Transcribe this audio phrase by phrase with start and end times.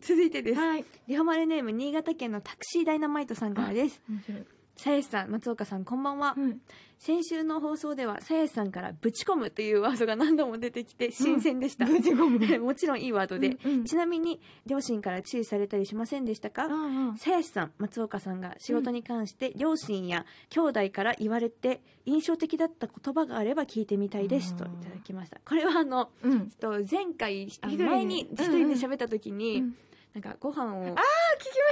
[0.00, 0.60] 続いてです。
[0.60, 0.84] はい。
[1.08, 4.00] リホマルネーム、新潟県のタクシーダイナマイトさんからです。
[4.08, 4.61] 面白い。
[4.76, 6.34] さやしさん、松岡さん、こんばんは。
[6.36, 6.60] うん。
[6.98, 11.84] 先週の放送では、さやしさんからぶち込むというワードが何度も出てきて、新鮮でした。
[11.84, 13.58] ぶち込むもちろんいいワードで。
[13.64, 16.66] うんうんちなみに、両親から注意されたりしませんでしたか？
[16.66, 17.16] うんうん。
[17.18, 25.40] さやしさん、松岡さんが仕事に関して両親や兄弟から言われて印象的だった言葉があれば聞いてみたいですといただきました。
[25.44, 26.48] これはあの、うん。
[26.48, 29.76] ちょっと前回、前に一人で喋った時に、うん
[30.14, 30.96] なんかご飯を、あ、聞き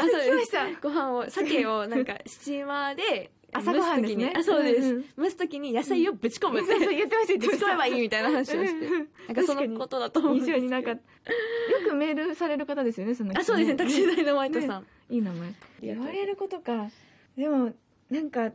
[0.01, 0.80] ました、聞きました。
[0.80, 4.89] ご飯を、鮭をなんかスチーマーで、朝ごはんですねあ、そうです。
[4.89, 6.73] うんうん蒸す時に野菜をぶち込むって。
[6.73, 7.59] そうそう、言ってました、ぶ。
[7.59, 8.87] ち込めばいいみたいな話をして。
[8.87, 10.99] うんなんかそのことだと思うになんか、よ
[11.89, 14.83] くメールされる方ですよね、その人あ、そうですね、タクシーダイナマイトさん。
[14.83, 15.52] ねいい名前。
[15.83, 16.88] 言われることか。
[17.37, 17.73] でも、
[18.09, 18.52] なんか、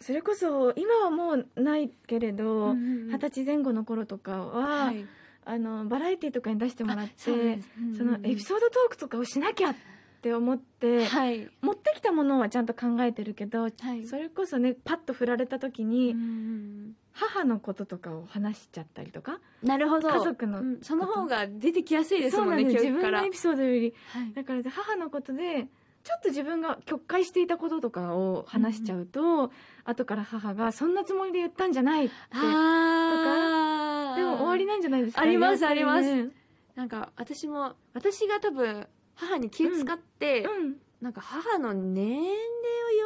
[0.00, 5.04] それこそ、今はもうないけれど、うんうんうん二十歳前後の頃とかは、はい
[5.46, 9.74] あの、バラエティとかに出してもらっあそうんうんうんそのエピソードトークとかをしなきゃっ
[10.20, 11.48] て思って、はい。
[11.62, 14.04] 持ってきたものはちゃんと考えてるけど、はい。
[14.04, 20.10] それこそね、パッと振られた時に、うん母のこととかを話しちゃったりとか、なるほど。
[20.10, 20.78] 家族のうん。
[20.82, 22.64] その方が出てきやすいですもんね。
[22.64, 24.32] 自分のエピソードより、はい。
[24.34, 25.68] だから母のことで、
[26.04, 29.50] ちょっと自分が曲解していたこととかを話しちゃうと、
[29.84, 32.40] 後から母がそんなつもりで言ったんじゃないって、あー。
[32.40, 33.25] でも終わりなん
[34.86, 35.14] じゃないです。
[35.14, 36.32] かありますやっぱりねあり
[36.74, 40.76] なんか、私も、私が多分、母に気を使って、うん。
[41.00, 42.30] なんか母の年齢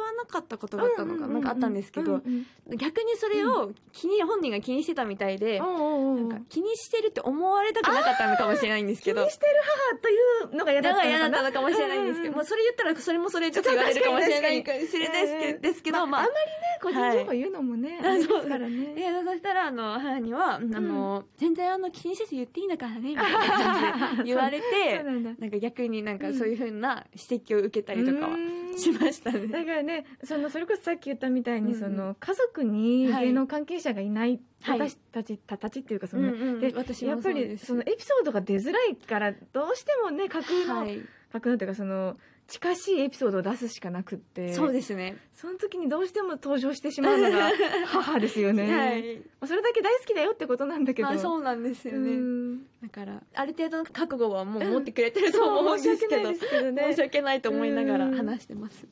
[0.21, 2.21] なかったことがあったのか、なんかあったんですけど、
[2.69, 9.21] 逆にそれを気に、本人が気にしてたみたいで、なんか気にしてるって思われたくなかったのかもしれないんですけど。
[9.21, 9.53] 気にしてる
[9.91, 14.63] 母というのが嫌だったのかもしれないんですけど、もうそれ言ったらそれもそれちょっと言われるかもしれない。
[14.63, 18.95] かもしれないですけど、ですけど、まああんまりね、個人情報言うのもね、あれですからね。
[19.25, 25.03] そしたら、あの、母には、あの、全然あの、気にせず言っていいんだからね、みたいな感じで言われて、
[25.39, 29.65] なんか逆になんかそういうふうな指摘を受けたりとかはうんしましただね。
[29.65, 33.27] からね、その、それこそさっき言ったみたいに、うんその、家族にはい。
[33.27, 34.79] 芸能関係者がいない、はい。
[34.79, 36.59] 私たち、たたちっていうか、その、うんうん。
[36.59, 40.99] で、私やっぱり、もその、エピソードが出づらいから、どうしてもね、架空の、はい。
[41.31, 42.17] 架空のっていうか、その、
[42.51, 45.15] 近しいエピソードを出すしかなくって、そうですね。
[45.33, 47.49] その時にどうしても登場してしまうのが、
[47.87, 48.75] 母ですよね。
[48.75, 49.17] はい。
[49.17, 51.07] まあそれだけ大好きだよってことなんだけど。
[51.07, 51.99] まあそうなんですよね。
[51.99, 58.85] うんだから、ある程度の覚悟はもう持ってくれてると思うんですけど、 申し訳ないですけどね申し訳ないと思いながらうん話してます。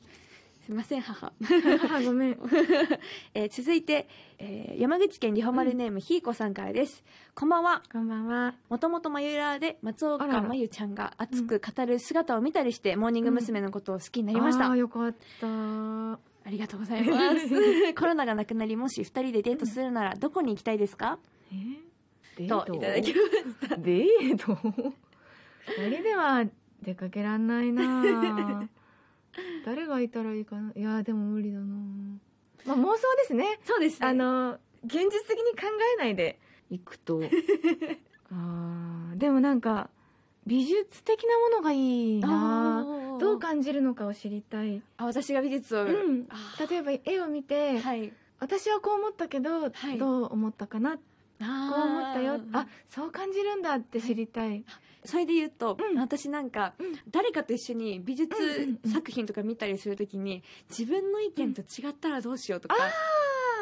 [0.70, 1.32] すいません、母。
[1.80, 2.38] 母ごめん。
[3.34, 4.06] えー続いて、
[4.38, 7.02] えー山口県リホマルネームひーこさんからです。
[7.34, 7.82] こんばんは。
[7.92, 8.54] こんばんは。
[8.68, 13.60] もともとまゆらーで松岡あららまゆちゃんが熱く語る姿を見たりして、モーニング娘。
[13.60, 14.66] のことを好きになりました。
[14.66, 16.48] ああ、あよかった。
[16.48, 17.92] りがとうございます。
[17.98, 21.18] コロナがなくなり、もし二人でデートするなら、どこに行きたいですか？
[21.52, 21.56] え
[22.36, 23.20] デと、いただきま
[23.66, 23.76] した。
[23.76, 24.56] デート？
[25.82, 26.44] 二人では
[26.80, 28.68] 出かけらんないな
[29.64, 30.72] 誰がいたらいいかな？
[30.74, 31.66] いや、でも無理だな
[32.66, 33.58] まあ妄想ですね。
[33.64, 34.06] そうですね。
[34.08, 36.38] あ、の、現実的に考えないで
[36.70, 37.20] 行くと。
[38.32, 39.90] あーでもなんか、
[40.46, 42.84] 美術的なものがいいな
[43.20, 44.82] どう感じるのかを知りたい。
[44.96, 45.82] あ、私が美術を。
[45.84, 46.56] うんあ。
[46.68, 48.12] 例えば絵を見て、はい。
[48.38, 50.96] 私はこう思ったけど、はいどう思ったかな？
[50.96, 51.00] こ
[51.40, 52.40] う思ったよ。
[52.52, 54.64] ああ、そう感じるんだって知りたい。
[55.04, 58.34] それで言うと、うん私なんか、うん誰かと一緒に美術
[58.92, 62.76] 作品とか見たりするときに、自分の意見と違ったらどうしようとか、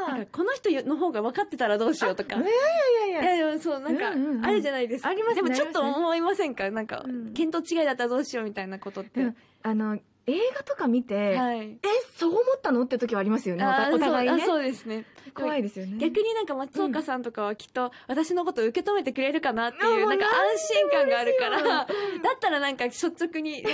[0.08, 2.36] なんかこの人の方が分かってたらどうしようとか。
[2.36, 3.44] いやいやいいやいや。
[3.46, 4.08] や、でもそう、なんか、
[4.46, 5.08] あるじゃないですか。
[5.10, 6.70] ありますねでもちょっと思いませんか？
[6.70, 9.32] なんか、うん見当違いだったらどうしようみたいなことって。
[9.62, 11.58] あの、映画とか見て、はい。
[11.60, 11.78] え、
[12.16, 12.82] そう思ったの？
[12.82, 13.64] って時はありますよね。
[13.92, 14.44] お互いね。
[14.44, 15.04] そうですね。
[15.34, 15.98] 怖いですよね。
[15.98, 21.86] 逆になんか松岡さんとかはきっと私のことを受け止めてくれるかなっていう、うなんか安心感があるから、だ
[22.22, 23.68] 何ったらなんか率直に意見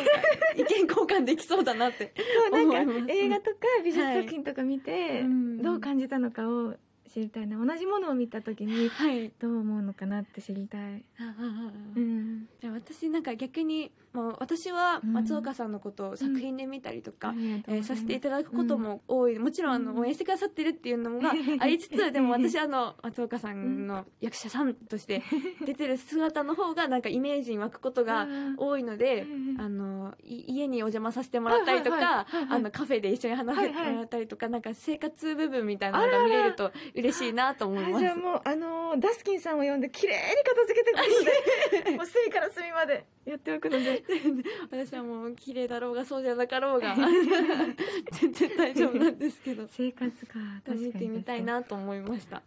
[0.87, 2.13] 交換できそうだなって
[2.51, 2.87] そう、なん。
[3.07, 6.75] か映画とか美術作品とか見て、うんどう感じたのかを
[7.15, 7.65] 知りたいな。
[7.65, 9.31] 同じものを見た時に、はい。
[9.39, 11.05] どう思うのかなって知りたい。
[11.21, 12.49] あああうん。
[12.61, 17.65] じゃあ私なんか逆に、もう私は松岡さんのことを作品で見たりとか、うございます。
[17.69, 19.39] えーさせていただくことも多い。
[19.39, 19.99] もちろんあの、うん。
[20.01, 25.23] 応援してくださってるっていうのもがありつつ、でも 私あの、松岡さんの役者さんとして
[25.65, 38.17] 出てる姿の方がなんかイメージに湧くことが多いのでう、んあの、い家にお邪魔させてもらったりとはいはいかはいはいはい、あの、カフェで一緒に話してもらったりとか、なんか生活部分みたいなのが見れると嬉しいなと思いますあじゃあ。
[38.17, 44.05] もう、あのーダスキンさんを呼んで、綺麗に片付けてくるので、もう隅から隅までやっておくので。
[44.71, 46.95] 私はもう綺麗だろうがそうじゃなかろうが、
[48.13, 49.67] 全然大丈夫なんですけど。
[49.71, 50.79] 生活か、確。
[50.79, 51.45] 見てみたい。
[51.45, 52.43] なと思いました。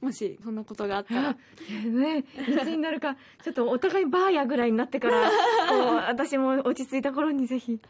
[0.00, 1.36] もしそんなことがあったら
[1.84, 5.30] ね、いつになるか、ちょっとお互いバーやぐらいになってから、
[5.68, 5.78] こう、
[6.08, 7.80] 私も落ち着いた頃にぜひ。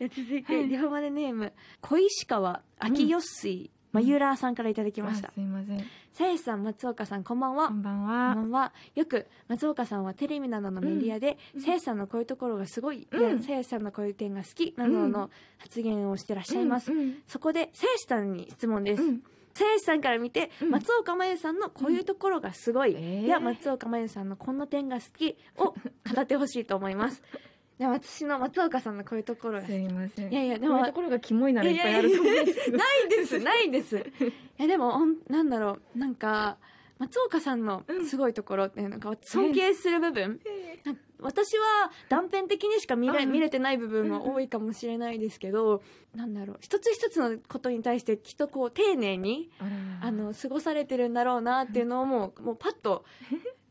[0.00, 0.68] 続いて、はい。
[0.68, 5.28] リハマネネーム小石川秋よっすいまゆらさんからいただきました。
[5.28, 5.84] あすいません。
[6.12, 7.68] さやしさん松岡さんこんばんは。
[7.68, 8.34] こんばんこんばは。
[8.34, 8.72] んは。
[8.94, 11.62] よく松岡さんはテレビなどのメディアでうん。
[11.62, 13.42] さやしさんのこういうところがすごい、うん。
[13.42, 17.14] さやしさんのこういう点が好きなどの発言をしてらっしゃいます、うんうん。
[17.26, 19.22] そこでさやしさんに質問です、うん。
[19.54, 20.70] さやしさんから見て、うん。
[20.70, 23.26] 松岡真優さんのこういうところがすごい、えー。
[23.26, 25.74] や松岡真優さんのこんな点が好きを
[26.14, 27.22] 語ってほしいと思います
[27.78, 30.32] で私の松岡さんのこういうところがすいません。
[30.32, 32.78] いやいやでもこういうところがキモいならいっぱいあると思うんですけど。
[32.78, 33.96] ないですないです。
[33.98, 34.02] い
[34.58, 34.98] やでも
[35.28, 35.98] なんだろう。
[35.98, 36.58] なんか
[36.98, 39.00] 松岡さんのすごいところってなん。
[39.00, 40.40] か尊敬する部分、
[40.84, 43.30] なんか私は断片的にしか見れうん。
[43.30, 45.82] 見れてない部分は多いかもしれないですけど、
[46.14, 46.56] なんだろう。
[46.60, 49.50] 一つ一つのことに対してきっとこう丁寧に
[50.00, 53.04] あの過ごされてるんだろうなっていうのをもうもうパッと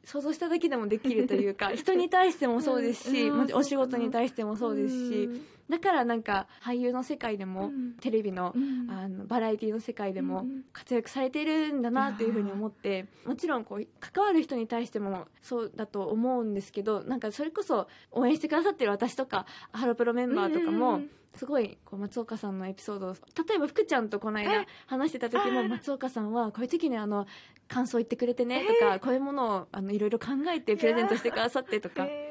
[0.07, 7.95] 想像しただけでもできるというか 人に対してもそうですし、うんお仕事に対してもそうですし、うんだからなんか俳優の世界でも、うん。
[7.99, 8.89] テレビのうん。
[8.89, 24.67] あのバラエティの世界でもうん活躍されているんだなっていうふうに思ってもちろんこう関わる人に対してもそうだと思うんですけどなんかそれこそ応援してくださってる私とかハロプロメンバーとかもうんすごいこう松岡さんのエピソードを例えば福ちゃんとこの間え？
[24.87, 27.27] 話してた時も松岡さんはこういう時にあの
[27.67, 32.05] 感想言ってくれてねとかこういうものをあのいろいろ考えてプレゼントしてくださってとか。
[32.05, 32.27] へ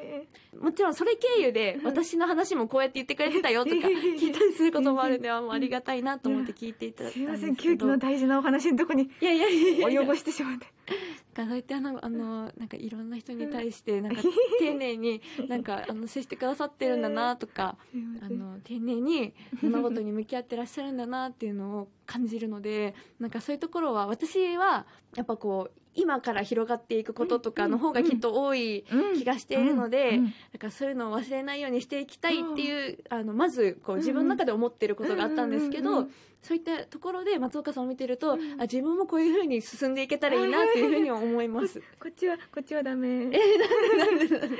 [0.59, 9.03] もちろんそれ経由で私の話もこうやって言ってくれてたよとか 聞いたりすることもあるんであありがたいなと思って聞いていただいたんーすいません、ですけど急遽の大事なお話のとこに。
[9.03, 10.01] いやいやいやいや。
[10.01, 10.67] 及ぼしてしまって。
[11.35, 14.23] そうやってあのあのなんかいろんな人に対してなんか
[14.59, 17.77] 丁寧に なんかあの接してくださってるんだなとか。
[18.21, 24.87] あの丁寧に物事に向き合ってらっしゃるんだなっていうのを感じるのでなんかそういうところは私は
[25.17, 28.85] やっぱこう今から広がっていくこととかの方がきっと多い
[29.17, 30.19] 気がしているので、
[30.53, 36.07] だからそういうのを忘れないようにしていきたいっていう、あのまずこう自分の中で思ってることがあったんですけど、
[36.43, 38.61] そういったところで松岡さんを見てると、うん。
[38.61, 41.81] あ自分もこういうふうに進んでいけたらいいなっていうふうに思います。
[41.99, 43.07] こっちはこっちはダメ。
[43.07, 44.57] えなんでなんで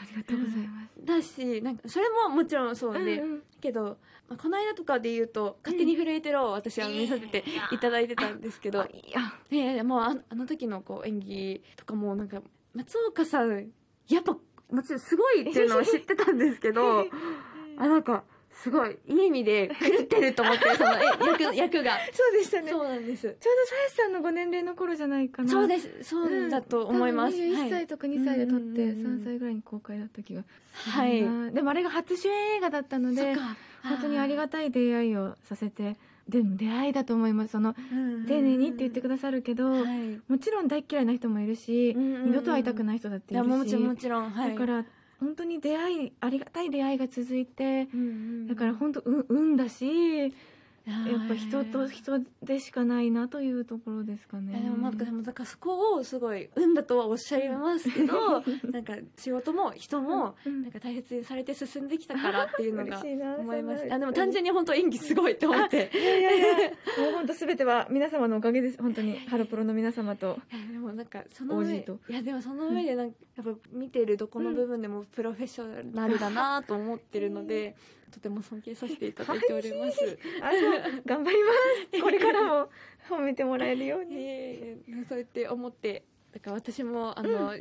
[0.00, 1.04] ありがとうございます。
[1.04, 3.42] だしなんかそれももちろんそうで、うんうん。
[3.60, 3.98] けど、
[4.28, 9.04] まあこの間とかで言うと「勝手に震えてろ」を私は見させていただいてたんですけど、あい
[9.50, 12.42] や、いやもうあのあの時のこう演技とかもなんか
[12.74, 13.70] 松岡さん
[14.08, 14.36] やっぱ
[14.70, 17.06] もちろんすごいっていうのは 知ってたんですけど
[17.76, 21.04] あなんかすごいいい意味で狂ってると思って そのえ
[21.42, 21.98] 役役が。
[22.12, 22.68] そうでしたね。
[22.70, 23.26] ちょうそうなんです。
[23.26, 23.38] どさ
[23.84, 25.48] やしさんのご年齢の頃じゃないかな。
[25.48, 25.90] そうです。
[26.02, 27.70] そうだと思います、多分21はい。
[27.70, 30.42] 歳とか2歳で撮ってうんうんうん3歳ぐらいに公開だった気が
[30.72, 31.20] はい。
[31.54, 33.34] でもあれが初主演映画だったので
[33.82, 35.96] 本当にありがたい出会いをさせて
[36.28, 37.52] でも出会いだと思います。
[37.52, 37.74] その
[38.28, 40.20] 丁寧にって言ってくださるけど、はい。
[40.28, 43.50] もちろん大っ嫌いな人もいるし、うんうんうん二度と会いたくない人だっていいるし。
[43.50, 44.30] やもちろんもちろん。
[44.30, 44.50] はい。
[44.52, 44.84] だから
[45.20, 48.02] 本当に出会いありがたい出会いが続いてうんう
[48.44, 50.32] んだから本当う運だし
[50.86, 54.54] ややっぱ人と人でしかないなというところですかいね。
[54.54, 60.62] やでもなんかでもだからそこをすごい運だとはおっしゃいますけどなんか仕事も人もうん。
[60.62, 63.00] なんか大切にされて進んできたからっていうのが
[63.38, 63.84] 思います。
[63.90, 65.90] あでも単純に本当演技すごいって思って。
[65.92, 66.70] いやいやいや。
[66.98, 68.82] もう本当すべては皆様のおかげです。
[68.82, 70.38] 本当にハロプロの皆様と。
[70.72, 77.76] でもなんかその上いやでもその上でなんかやっぱ見てるどこの部分でもプロフェッショナルだなと思ってるので
[78.10, 80.18] とても尊敬させていただいております。
[81.06, 81.52] 頑張りま
[81.92, 82.68] すこれからも
[83.08, 87.54] 褒めてもらえるよういにえいえそうやって思ってだから私もあの、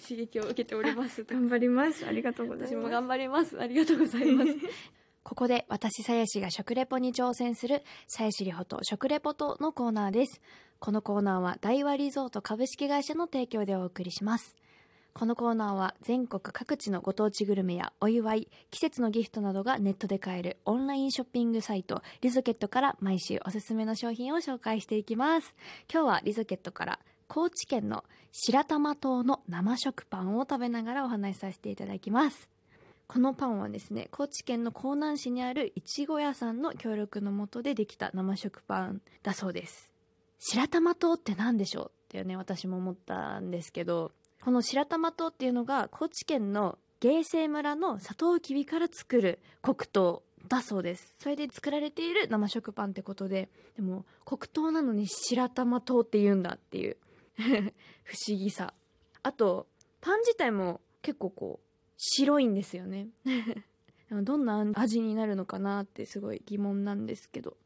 [0.00, 1.24] 刺激を受けております。
[1.24, 3.60] 頑張りますありがとうございます私も頑張ります。
[3.60, 4.54] ありがとうございます。
[5.22, 10.40] ここで私さやしが食レポに挑戦するさやしりほと食レポとのコーナーです。
[10.78, 14.56] このコーナーは大和リゾート株式会社の提供でお送りします。
[15.14, 25.56] このコーナーは全国各地のご当地グルメやお祝い、季節のギフトなどがネットで買えるオンラインショッピングサイトリゾケットから毎週おすすめの商品を紹介していきます。
[25.92, 32.48] 今日はリゾケットから高知県の白玉島の生食パンを食べながらお話しさせていただきます。
[33.08, 39.90] このパンはですね、高知県の江南市にあるいちご屋さんの協力のもとでできた生食パンだそうです。
[40.38, 41.90] 白玉島って何でしょう？
[41.90, 44.12] ってね、私も思ったんですけど、
[44.48, 51.14] この白玉島っていうのが高知県の芸西村のサトウキビから作る黒糖だそうです。
[51.20, 56.96] それで作られている生食パンってことで、でも黒糖なのに白玉糖って言うんだっていう
[58.04, 58.72] 不思議さ。
[59.22, 59.66] あと、
[60.00, 61.66] パン自体も結構こう、
[61.98, 63.08] 白いんですよね。
[64.10, 67.58] どんな味になるのかなってすごい疑問なんですけど、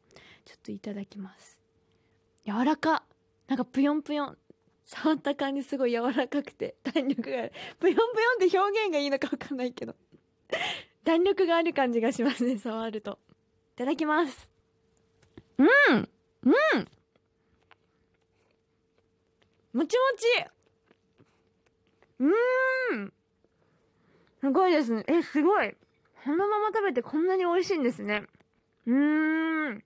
[0.43, 1.57] ちょっといただきます。
[2.45, 3.05] 柔らか
[3.47, 4.37] なんかぷよんぷよん
[4.85, 7.51] 触った感じすごい柔らかくて 弾力がある。
[7.79, 9.95] ぷよんぷよんって表現がいいのかわかんないけど。
[11.03, 13.19] 弾力がある感じがしますね触ると。
[13.75, 14.49] いただきます。
[15.57, 15.67] うん
[16.43, 16.87] うん。
[19.73, 20.45] もちもち。
[22.19, 23.13] うーん。
[24.41, 25.03] すごいですね。
[25.07, 25.75] えすごい。
[26.23, 28.23] このまま食べてこんなに美味しいんですね。
[28.85, 29.83] うーん。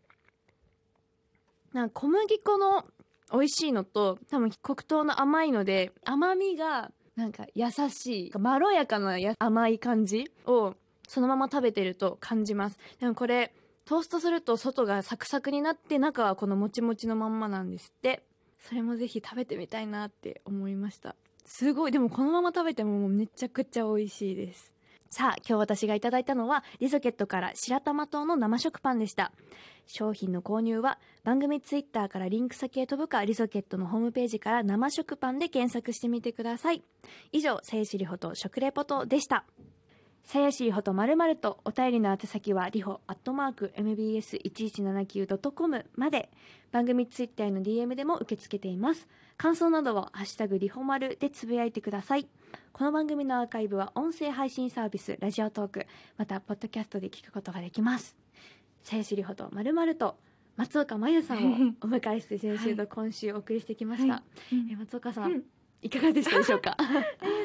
[1.73, 2.85] なんか小麦粉の
[3.31, 10.75] 美味しいのと多分黒糖の甘いので甘みがなんか優しいまろやかな甘い感じを
[11.07, 12.77] そのまま食べてると感じます。
[12.99, 13.53] でもこれ
[13.85, 18.23] トーストすると外がサクサクになって中はこのもちもちのまんまなんですって。
[18.59, 21.15] それもぜひ食べてみたいなって思いました。
[21.45, 21.91] すごい。
[21.91, 24.73] でもこのまま食べてももうめちゃくちゃ美味しいです。
[25.09, 29.31] さあ今日私がいただいたのはリゾケットから白玉糖の生食パンでした。
[29.85, 36.83] 商品の購入は番組ツイッターからリンク先へ飛ぶかリゾケットのホームページから生食パンで検索してみてください。
[37.31, 39.45] 以上さゆしりほと食レポとでした。
[40.27, 46.29] さやしりほとまるまるとお便りの宛先はりほアットマーク mbs1179.com まで。
[46.69, 49.07] 番組ツイッターへの DM でも受け付けています。
[49.37, 52.27] 感想などはハッシュタグりほまるでつぶやいてください。
[52.73, 58.17] この番組のアーカイブは音声配信サービスラジオトークまたポッドキャストで聞くことができます。
[58.83, 60.17] さやしりほとまるまると
[60.57, 61.39] 松岡真優さんを
[61.83, 64.55] お迎えして先週と今週お送りしてきました、はい。
[64.57, 64.71] うん。
[64.71, 65.43] え松岡さん、うん
[65.81, 66.75] いかがでしたでしょうか？
[66.81, 66.87] えー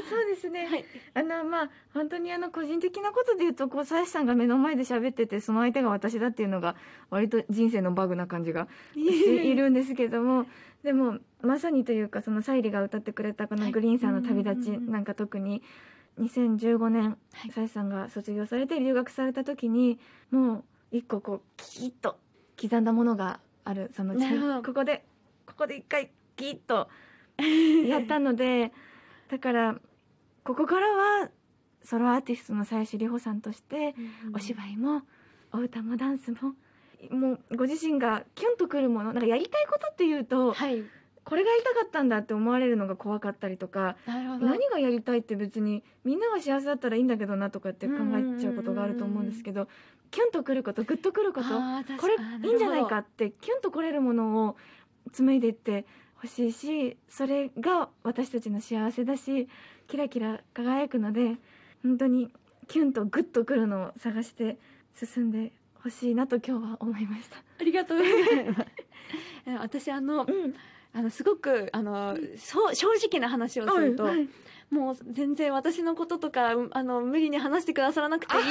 [0.08, 0.84] そうですね、はい。
[1.14, 6.76] あのまあ本当にあの個人的なことで言うとこうさやしさんが目の前で喋っててその相手が私だっていうのが
[7.10, 10.46] 割と人生のバグな感じがしているんですけども
[10.82, 15.62] でも まさにというかその沙莉が歌ってくれたこのはい「グリーンさんの旅立ち」なんか特に
[16.18, 17.50] 2015年はい。
[17.50, 19.98] さやしさんが卒業されて留学された時に
[20.30, 22.18] もう一個こうキーッと
[22.60, 24.14] 刻んだものがあるその
[24.62, 25.04] ここで
[25.46, 26.88] ここで一回キーッと
[27.88, 28.72] やったので
[29.28, 29.80] だから
[30.44, 31.30] ここからは
[31.82, 33.94] ソロアーティストの鞘師里穂さんとして
[34.34, 35.02] お芝居も
[35.52, 36.54] お歌もダンスも
[37.10, 40.82] もうご自身がキュンとくるものなんかやりたいことっていうとはい。
[41.24, 44.46] これがやりたかったんだって思われるのが怖かったりとかなるほど。
[44.46, 47.94] 何がやりたいって別にみんなが幸せだったらいいんだけどなとかって考
[48.36, 49.68] えちゃうことがあると思うんですけど
[50.10, 52.16] キュンとくることグッとくることこれ
[52.48, 54.56] いいんじゃないるかってキュンとこれるものを
[55.12, 55.86] 紡いでいって
[56.22, 59.48] ほしいしそれが私たちの幸せだし
[59.88, 61.36] キラキラ輝くので
[61.82, 62.32] 本当に
[62.68, 64.56] キュンとグッとくるのを探して
[64.94, 65.50] 進んで
[65.82, 67.38] ほしいなと今日は思いました。
[67.60, 67.98] ありがとう。
[67.98, 68.10] ござ
[68.40, 68.66] います
[69.46, 70.54] え私あのうん、
[70.92, 74.28] あのすごくあのそう正直な話をすると、はい
[74.72, 78.44] もう全然私のこととかうんあの無理に話してくださらなくていいっ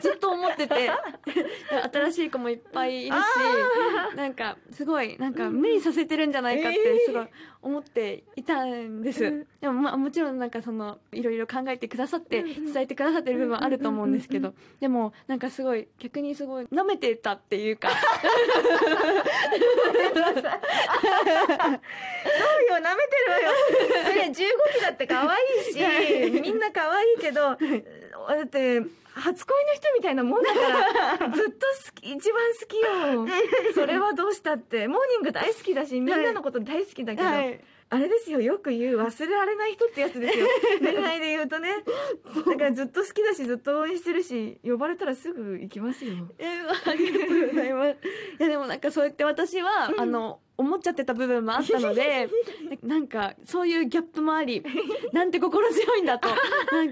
[0.00, 0.90] ずっと思ってて。
[1.92, 5.60] 新しい子もいっぱいいるしなんかすごいなんかうん。
[5.60, 7.26] 無理させてるんじゃないかっえーてすごい
[7.60, 9.46] 思っていたんです、うん。
[9.60, 17.88] でもまあもちろんなんかそのいろいろ考えてくださって伝えてくださってる部分はあると思うんですけうんどでもなんかすごい逆にすごい舐めてたっていうか。
[21.08, 23.50] そうよ舐めてるわよ
[24.28, 25.38] 15期だって可愛
[25.70, 28.82] いしみんな可愛いけどだって
[29.14, 30.60] 初恋の人みたいなもんだか
[31.26, 33.74] らずっと好き一番好きよ。
[33.74, 34.86] それはどうしたって。
[34.86, 38.40] モーニング大好きだしみんなのこと大好きだけど、はいあれですよ。
[38.40, 40.46] よく言う忘れられない人ってやつですよ。
[40.80, 41.70] 恋愛で言うとね。
[42.46, 46.12] だからずっと好きだしずっと応援してるし呼ばれたらすぐ行きますよ。
[46.38, 47.96] えーありがとうございます。
[48.40, 52.28] いやでもなんかそうやって私は、あの思っちゃってた部分もあったので
[52.82, 54.62] なんかそういうギャップもあり
[55.12, 56.28] なんて心強いんだと。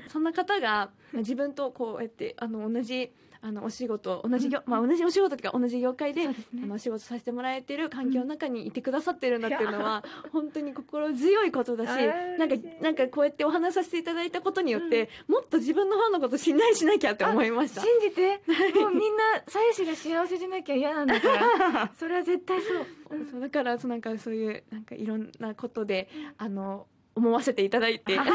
[0.09, 3.11] そんな方がまあ自分とこうやってあの同じ
[3.47, 6.35] あのお仕事同じ業、まあ同じお仕事とか同じ業界でね。
[6.65, 11.91] あのお仕事させてもらえてる環境の中にいてくださってるんだっていうのは本当に心強いことだし
[12.39, 17.83] なんかなんかこうやってお話しさせていただいたことによって、もっと自分のファンのこと信頼しなきゃって思いました。
[17.83, 18.41] 信じて。
[18.81, 21.93] もうみんな鞘師が幸せじゃなきゃ嫌なんだから。
[21.95, 22.87] それは絶対そう。
[23.31, 28.19] そうだからそうなんかそういうなんかいろんなことであの思わせていただいて。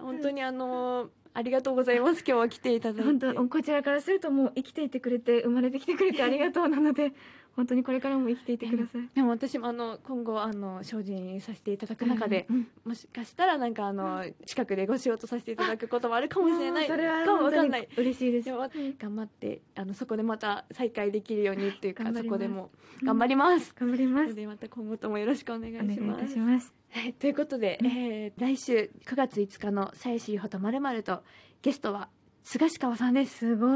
[0.00, 2.24] 本当にあのありがとうございます。
[2.26, 3.02] 今日は来ていただいて。
[3.02, 7.12] 本当こちらからするともう生きていてくれて生まれてきてくれてありがとうなので
[7.54, 9.08] 本当にこれからも生きていてください。
[9.14, 16.86] でも私もあの今後あの精進させていただく中で、うんもしかしたらなんかあの近くでご仕事させていただくこともあるかもしれない。
[16.86, 17.88] それはかもわかんない。
[17.96, 18.46] 嬉しいです。
[18.46, 18.58] でも
[18.98, 22.70] 頑張ってあのそこでまた再会できるようにっていうか、そこでも
[23.02, 24.30] 頑張ります、頑張ります。
[24.30, 26.74] のでまた今後ともよろしくお願いお願いいしますたします。
[26.90, 27.86] はい、ということで、うん。
[27.86, 31.22] えー来週9月5日の「さやしりほとまるまると
[31.62, 32.08] ゲストは
[32.42, 33.38] 菅氏川さんです。
[33.38, 33.70] すごい。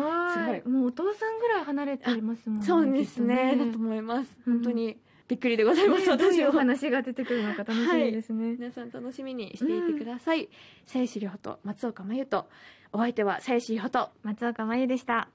[0.69, 3.57] もうお父さんぐらい離れていますもんそうですね。
[3.57, 4.37] だと思います。
[4.47, 4.55] うん。
[4.55, 10.49] 本当にびっくりでございます、ねどういうお話が出てくるのか楽しみですね、皆さん楽しみにしていてください、
[10.87, 12.49] さやしりほと松岡真優と。
[12.93, 15.29] お相手はさやしりほと松岡真優でした